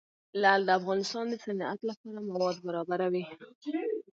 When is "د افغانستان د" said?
0.65-1.33